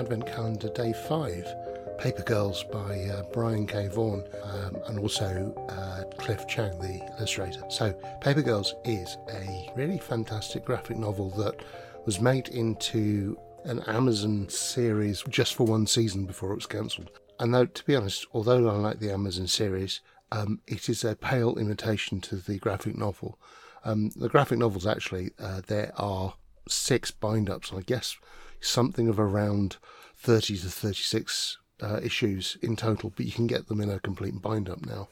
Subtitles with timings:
[0.00, 3.86] Advent Calendar Day 5, Paper Girls by uh, Brian K.
[3.88, 7.62] Vaughan um, and also uh, Cliff Chiang, the illustrator.
[7.68, 11.62] So, Paper Girls is a really fantastic graphic novel that
[12.06, 17.10] was made into an Amazon series just for one season before it was cancelled.
[17.38, 20.00] And though, to be honest, although I like the Amazon series,
[20.32, 23.38] um, it is a pale imitation to the graphic novel.
[23.84, 26.36] Um, the graphic novels actually, uh, there are
[26.66, 28.16] six bind ups, I guess
[28.60, 29.76] something of around
[30.16, 34.40] 30 to 36 uh, issues in total, but you can get them in a complete
[34.40, 35.08] bind up now.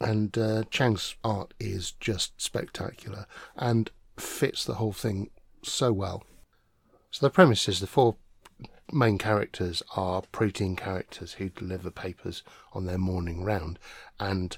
[0.00, 3.26] And uh, Chiang's art is just spectacular
[3.56, 5.30] and fits the whole thing
[5.62, 6.24] so well.
[7.10, 8.16] So the premise is the four
[8.92, 13.78] main characters are protein characters who deliver papers on their morning round,
[14.18, 14.56] and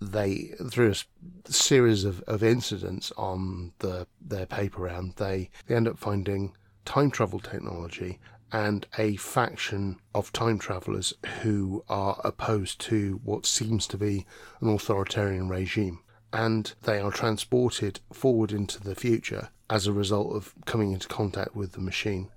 [0.00, 5.88] they through a series of, of incidents on the their paper round, they, they end
[5.88, 6.52] up finding
[6.84, 8.18] time travel technology
[8.52, 14.26] and a faction of time travelers who are opposed to what seems to be
[14.60, 16.00] an authoritarian regime.
[16.32, 21.54] And they are transported forward into the future as a result of coming into contact
[21.54, 22.28] with the machine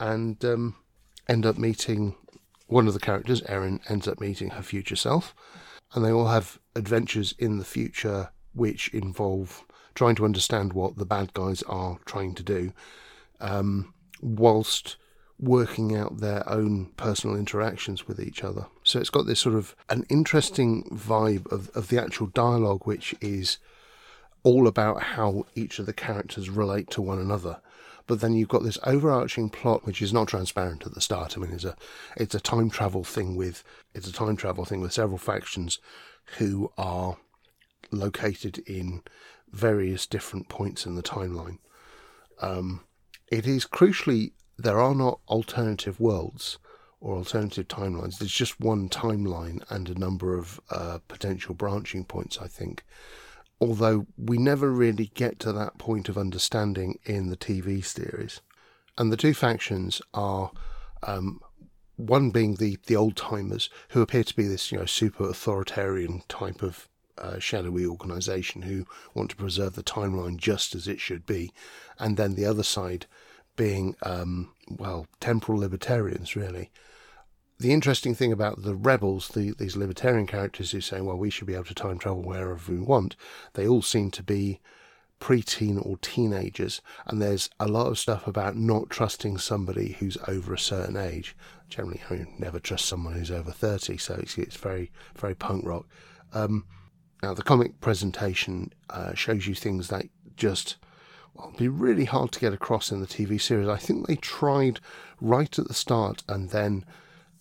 [0.00, 0.76] and um,
[1.28, 2.16] end up meeting
[2.66, 5.34] one of the characters, Erin, ends up meeting her future self.
[5.94, 9.62] And they all have adventures in the future which involve
[9.94, 12.72] trying to understand what the bad guys are trying to do
[13.42, 14.96] um, whilst
[15.38, 18.66] working out their own personal interactions with each other.
[18.84, 23.14] So it's got this sort of an interesting vibe of, of the actual dialogue, which
[23.20, 23.58] is
[24.44, 27.60] all about how each of the characters relate to one another.
[28.06, 31.36] But then you've got this overarching plot which is not transparent at the start.
[31.36, 31.76] I mean, it's a
[32.16, 33.62] it's a time travel thing with
[33.94, 35.78] it's a time travel thing with several factions
[36.38, 37.16] who are
[37.90, 39.02] located in
[39.50, 41.58] various different points in the timeline.
[42.40, 42.80] Um,
[43.32, 46.58] it is crucially there are not alternative worlds
[47.00, 48.18] or alternative timelines.
[48.18, 52.84] There's just one timeline and a number of uh, potential branching points, I think.
[53.58, 58.42] Although we never really get to that point of understanding in the TV series.
[58.98, 60.52] And the two factions are
[61.02, 61.40] um,
[61.96, 66.22] one being the, the old timers, who appear to be this you know super authoritarian
[66.28, 66.86] type of
[67.18, 71.52] uh, shadowy organization who want to preserve the timeline just as it should be,
[71.98, 73.06] and then the other side
[73.56, 76.70] being, um, well, temporal libertarians, really.
[77.58, 81.46] The interesting thing about the rebels, the, these libertarian characters who say, well, we should
[81.46, 83.14] be able to time travel wherever we want,
[83.52, 84.60] they all seem to be
[85.20, 90.52] preteen or teenagers, and there's a lot of stuff about not trusting somebody who's over
[90.52, 91.36] a certain age.
[91.68, 95.86] Generally, I never trust someone who's over 30, so it's, it's very, very punk rock.
[96.32, 96.64] Um,
[97.22, 100.06] now, the comic presentation uh, shows you things that
[100.36, 100.76] just
[101.34, 103.68] well, be really hard to get across in the TV series.
[103.68, 104.80] I think they tried
[105.20, 106.84] right at the start and then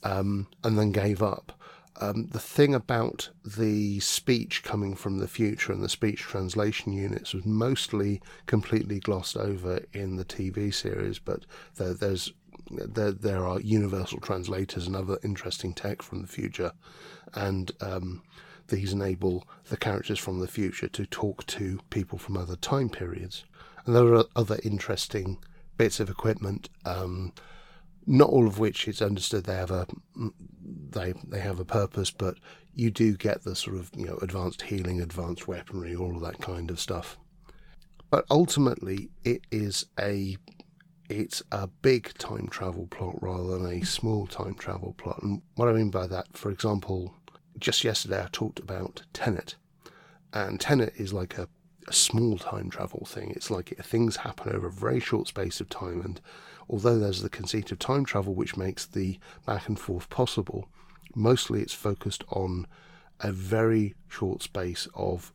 [0.04, 1.52] um, and then gave up.
[2.00, 7.34] Um, the thing about the speech coming from the future and the speech translation units
[7.34, 12.34] was mostly completely glossed over in the TV series, but there, there's
[12.70, 16.72] there, there are universal translators and other interesting tech from the future,
[17.34, 18.24] and um,
[18.72, 23.46] these enable the characters from the future to talk to people from other time periods.
[23.86, 25.38] And there are other interesting
[25.78, 27.34] bits of equipment, um,
[28.08, 29.88] not all of which it's understood they have a
[30.90, 32.38] they they have a purpose, but
[32.74, 36.40] you do get the sort of you know advanced healing, advanced weaponry, all of that
[36.40, 37.18] kind of stuff.
[38.10, 40.38] But ultimately, it is a
[41.10, 45.22] it's a big time travel plot rather than a small time travel plot.
[45.22, 47.14] And what I mean by that, for example,
[47.62, 49.56] just yesterday I talked about Tenet,
[50.34, 51.48] and Tenet is like a,
[51.88, 53.32] a small time travel thing.
[53.36, 56.20] It's like things happen over a very short space of time, and
[56.68, 60.68] although there's the conceit of time travel which makes the back and forth possible,
[61.16, 62.68] mostly it's focused on
[63.20, 65.32] a very short space of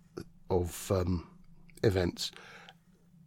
[0.50, 1.28] of um,
[1.82, 2.32] events,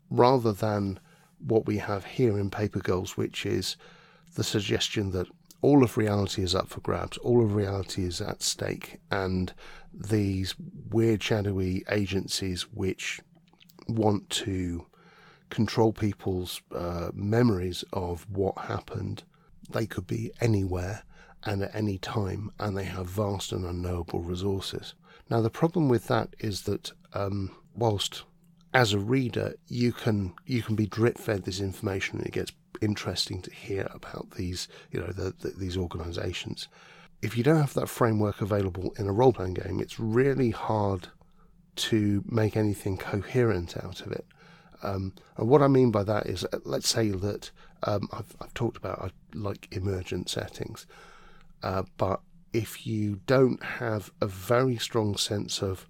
[0.09, 0.99] rather than
[1.39, 3.77] what we have here in Paper Girls, which is
[4.35, 5.27] the suggestion that
[5.61, 9.53] all of reality is up for grabs, all of reality is at stake, and
[9.93, 10.55] these
[10.89, 13.19] weird, shadowy agencies which
[13.87, 14.85] want to
[15.49, 19.23] control people's uh, memories of what happened,
[19.69, 21.03] they could be anywhere
[21.43, 24.93] and at any time, and they have vast and unknowable resources.
[25.29, 28.23] Now, the problem with that is that um, whilst
[28.73, 32.51] as a reader you can you can be drip fed this information and it gets
[32.81, 36.67] interesting to hear about these, you know, the, the, these organisations.
[37.21, 41.09] If you don't have that framework available in a role playing game, it's really hard
[41.75, 44.25] to make anything coherent out of it.
[44.81, 47.51] Um, and what I mean by that is, uh, let's say that
[47.83, 50.85] Um, I've, I've talked about I like emergent settings,
[51.63, 52.19] uh, but
[52.51, 55.87] if you don't have a very strong sense of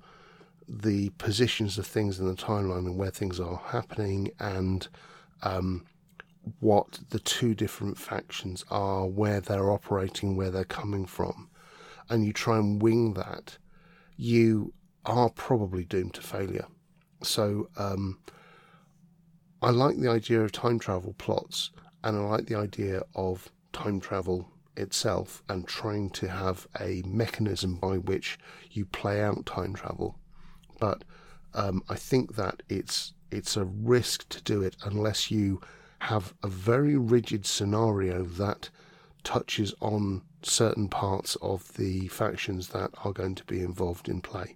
[0.68, 4.88] the positions of things in the timeline and where things are happening and
[5.42, 5.84] um,
[6.60, 11.50] what the two different factions are, where they're operating, where they're coming from,
[12.10, 13.58] and you try and wing that,
[14.18, 14.74] you
[15.06, 16.66] are probably doomed to failure.
[17.24, 18.20] So um,
[19.62, 21.72] I like the idea of time travel plots,
[22.04, 27.76] and I like the idea of time travel itself and trying to have a mechanism
[27.76, 28.40] by which
[28.72, 30.18] you play out time travel.
[30.80, 31.04] But
[31.54, 35.62] um, I think that it's it's a risk to do it unless you
[36.02, 38.70] have a very rigid scenario that
[39.24, 44.56] touches on certain parts of the factions that are going to be involved in play.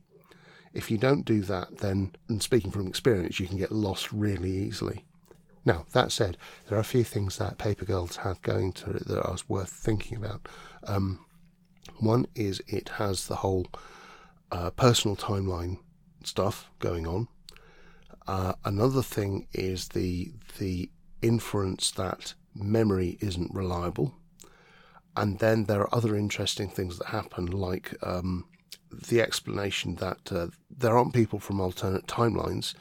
[0.74, 4.52] If you don't do that, then, and speaking from experience, you can get lost really
[4.52, 5.06] easily.
[5.66, 6.38] Now, that said,
[6.68, 9.70] there are a few things that Paper Girls have going to it that are worth
[9.70, 10.48] thinking about.
[10.86, 11.26] Um,
[12.00, 13.68] one is it has the whole
[14.52, 15.78] uh, personal timeline
[16.24, 17.28] stuff going on.
[18.28, 20.90] Uh, another thing is the the
[21.24, 24.14] inference that memory isn't reliable,
[25.16, 28.46] and then there are other interesting things that happen, like um,
[28.92, 32.76] the explanation that uh, there aren't people from alternate timelines;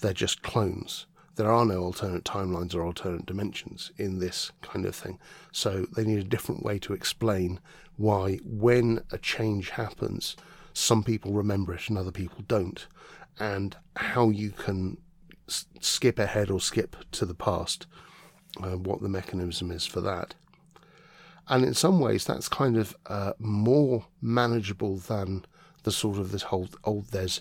[0.00, 1.06] they're just clones.
[1.36, 5.20] There are no alternate timelines or alternate dimensions in this kind of thing.
[5.52, 7.60] So they need a different way to explain
[7.96, 10.36] why, when a change happens,
[10.72, 12.86] some people remember it and other people don't,
[13.38, 14.98] and how you can
[15.80, 17.86] skip ahead or skip to the past,
[18.62, 20.34] uh, what the mechanism is for that.
[21.48, 25.44] And in some ways, that's kind of uh, more manageable than
[25.84, 27.40] the sort of this whole old oh, there's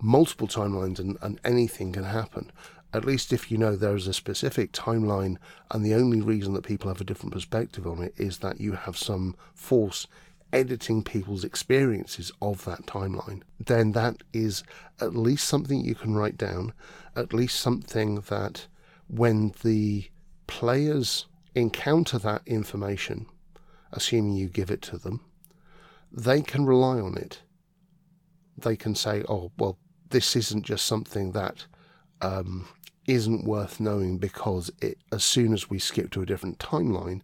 [0.00, 2.52] multiple timelines and, and anything can happen
[2.92, 5.36] at least if you know there is a specific timeline
[5.70, 8.72] and the only reason that people have a different perspective on it is that you
[8.72, 10.06] have some force
[10.52, 14.62] editing people's experiences of that timeline, then that is
[15.00, 16.72] at least something you can write down,
[17.14, 18.66] at least something that
[19.08, 20.08] when the
[20.46, 23.26] players encounter that information,
[23.92, 25.20] assuming you give it to them,
[26.10, 27.42] they can rely on it.
[28.56, 29.78] They can say, oh, well,
[30.10, 31.66] this isn't just something that
[32.20, 32.66] um,
[33.06, 37.20] isn't worth knowing because it, as soon as we skip to a different timeline,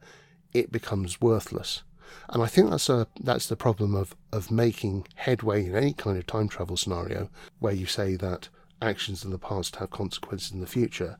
[0.52, 1.82] it becomes worthless.
[2.28, 6.16] And I think that's a that's the problem of of making headway in any kind
[6.16, 7.28] of time travel scenario
[7.58, 8.48] where you say that
[8.80, 11.18] actions in the past have consequences in the future,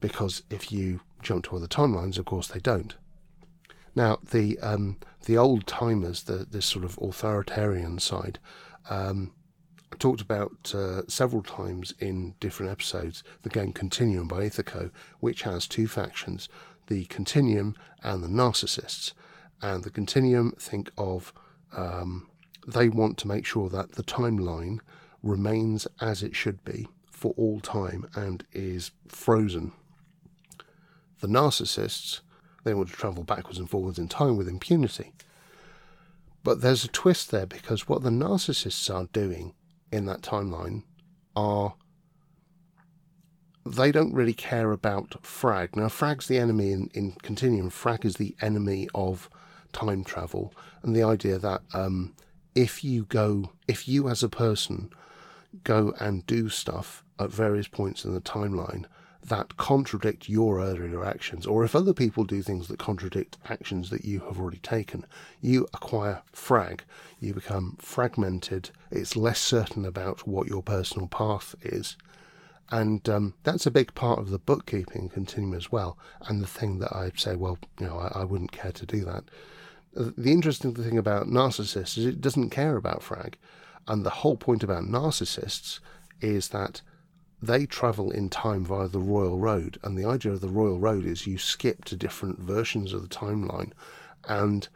[0.00, 2.94] because if you jump to other timelines, of course they don't.
[3.94, 8.38] Now the um, the old timers, the this sort of authoritarian side,
[8.90, 9.32] um,
[9.98, 14.90] talked about uh, several times in different episodes the game Continuum by Aetherco,
[15.20, 16.48] which has two factions
[16.86, 19.12] the Continuum and the Narcissists.
[19.62, 21.32] And the Continuum think of
[21.76, 22.28] um,
[22.66, 24.80] they want to make sure that the timeline
[25.22, 29.72] remains as it should be for all time and is frozen.
[31.20, 32.20] The Narcissists
[32.64, 35.12] they want to travel backwards and forwards in time with impunity.
[36.42, 39.54] But there's a twist there because what the narcissists are doing
[39.92, 40.82] in that timeline
[41.36, 41.74] are
[43.64, 45.74] they don't really care about Frag.
[45.74, 47.70] Now, Frag's the enemy in, in Continuum.
[47.70, 49.30] Frag is the enemy of
[49.74, 52.14] time travel, and the idea that um,
[52.54, 54.90] if you go, if you as a person
[55.62, 58.86] go and do stuff at various points in the timeline,
[59.22, 64.04] that contradict your earlier actions, or if other people do things that contradict actions that
[64.04, 65.04] you have already taken,
[65.40, 66.84] you acquire frag.
[67.20, 68.70] You become fragmented.
[68.90, 71.96] It's less certain about what your personal path is.
[72.70, 75.96] And um, that's a big part of the bookkeeping continuum as well.
[76.28, 79.04] And the thing that I say, well, you know, I, I wouldn't care to do
[79.04, 79.24] that.
[79.94, 83.38] The interesting thing about narcissists is it doesn't care about frag.
[83.86, 85.78] And the whole point about narcissists
[86.20, 86.82] is that
[87.40, 91.04] they travel in time via the Royal Road, and the idea of the Royal Road
[91.04, 93.72] is you skip to different versions of the timeline,
[94.26, 94.68] and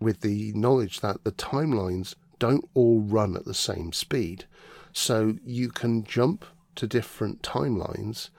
[0.00, 4.44] with the knowledge that the timelines don't all run at the same speed,
[4.92, 6.44] so you can jump
[6.76, 8.30] to different timelines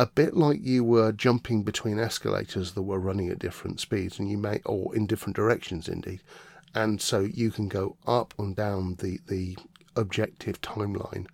[0.00, 4.30] a bit like you were jumping between escalators that were running at different speeds and
[4.30, 6.22] you may or in different directions indeed.
[6.74, 9.58] And so you can go up and down the the
[9.96, 11.26] objective timeline.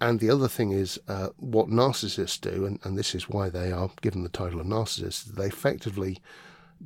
[0.00, 3.70] And the other thing is uh, what narcissists do, and, and this is why they
[3.70, 6.22] are given the title of narcissists, they effectively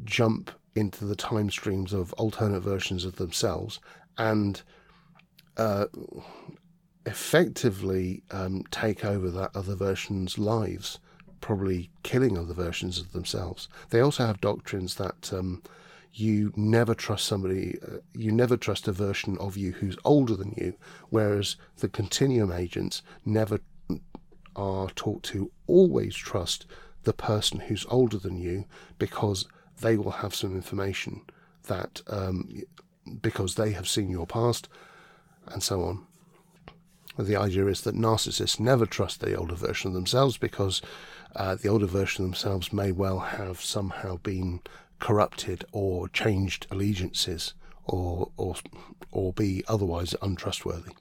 [0.05, 3.78] jump into the time streams of alternate versions of themselves
[4.17, 4.62] and
[5.57, 5.87] uh,
[7.09, 10.99] effectively um, take over that other version's lives
[11.41, 13.69] probably killing other versions of themselves.
[13.91, 15.62] They also have doctrines that um,
[16.12, 20.55] you never trust somebody, uh, you never trust a version of you who's older than
[20.57, 20.75] you,
[21.11, 23.61] whereas the continuum agents never
[24.57, 26.67] are taught to always trust
[27.05, 28.65] the person who's older than you
[28.99, 29.47] because
[29.81, 31.23] they will have some information
[31.69, 32.62] that um,
[33.23, 34.69] because they have seen your past
[35.47, 36.05] and so on.
[37.19, 40.81] The idea is that narcissists never trust the older version of themselves because
[41.35, 44.61] uh, the older version of themselves may well have somehow been
[45.01, 48.55] corrupted or changed allegiances or or
[49.11, 50.93] or be otherwise untrustworthy.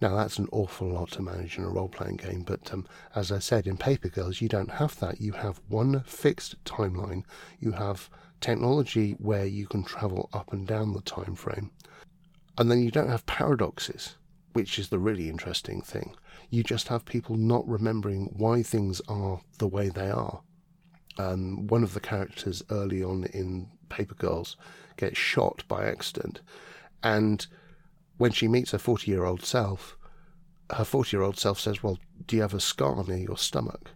[0.00, 3.38] Now that's an awful lot to manage in a role-playing game, but um, as I
[3.38, 5.20] said in Paper Girls, you don't have that.
[5.20, 7.22] You have one fixed timeline.
[7.60, 8.10] You have
[8.40, 11.70] technology where you can travel up and down the time frame,
[12.58, 14.16] and then you don't have paradoxes,
[14.54, 16.16] which is the really interesting thing.
[16.50, 20.40] You just have people not remembering why things are the way they are
[21.18, 24.56] um, one of the characters early on in Paper Girls
[24.96, 26.40] gets shot by accident,
[27.02, 27.46] and
[28.16, 29.96] when she meets her forty-year-old self,
[30.70, 33.90] her forty-year-old self says, "Well, do you have a scar near your stomach?"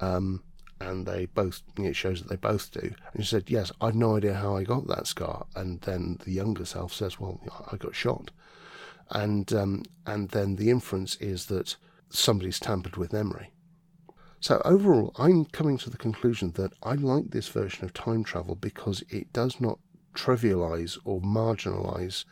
[0.00, 0.42] Um,
[0.80, 2.94] and they both it shows that they both do.
[3.14, 6.32] And she said, "Yes, I've no idea how I got that scar." And then the
[6.32, 7.40] younger self says, "Well,
[7.72, 8.30] I got shot,"
[9.10, 11.76] and um, and then the inference is that
[12.10, 13.52] somebody's tampered with memory.
[14.40, 18.54] So overall, I'm coming to the conclusion that I like this version of time travel
[18.54, 19.80] because it does not
[20.14, 22.24] trivialize or marginalize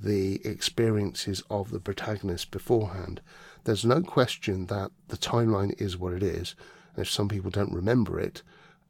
[0.00, 3.20] the experiences of the protagonist beforehand.
[3.64, 6.54] There's no question that the timeline is what it is.
[6.94, 8.42] And if some people don't remember it,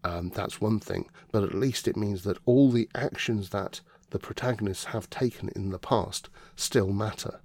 [0.05, 1.09] um, that's one thing.
[1.33, 5.71] But at least it means that all the actions that the protagonists have taken in
[5.71, 7.41] the past still matter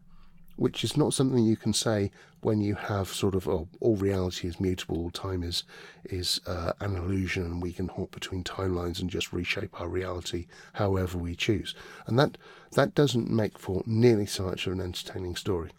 [0.56, 4.48] which is not something you can say when you have sort of oh, all reality
[4.48, 5.64] is mutable, all time is
[6.06, 10.48] is uh, an illusion, and we can hop between timelines and just reshape our reality
[10.74, 11.74] however we choose.
[12.06, 12.38] And that
[12.74, 15.72] that doesn't make for nearly so much of an entertaining story.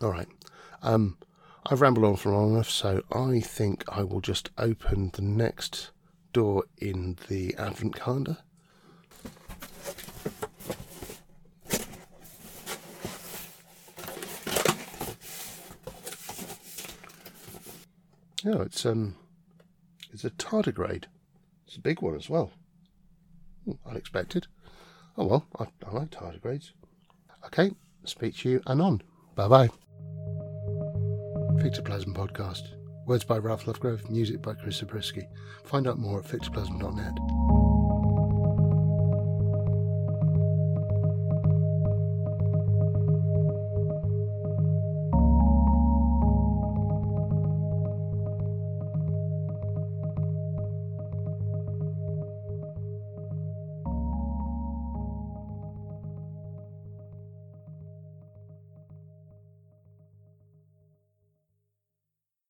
[0.00, 0.28] All right,
[0.82, 1.18] um,
[1.66, 5.90] I've rambled on for long enough, so I think I will just open the next
[6.32, 8.38] door in the advent calendar.
[18.44, 19.16] Yeah, it's um,
[20.12, 21.04] it's a tardigrade.
[21.66, 22.50] It's a big one as well.
[23.68, 24.46] Ooh, unexpected.
[25.16, 26.72] Oh well, I, I like tardigrades.
[27.46, 27.72] Okay,
[28.04, 29.02] speak to you anon.
[29.36, 29.68] Bye bye.
[31.60, 32.74] Fictoplasm Podcast.
[33.06, 35.28] Words by Ralph Lovegrove, music by Chris Zabriskie.
[35.64, 37.61] Find out more at fictoplasm.net.